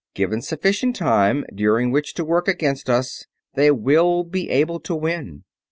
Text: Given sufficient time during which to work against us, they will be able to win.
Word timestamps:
Given 0.15 0.41
sufficient 0.41 0.95
time 0.95 1.45
during 1.53 1.91
which 1.91 2.15
to 2.15 2.25
work 2.25 2.47
against 2.47 2.89
us, 2.89 3.25
they 3.53 3.69
will 3.69 4.23
be 4.23 4.49
able 4.49 4.79
to 4.79 4.95
win. 4.95 5.43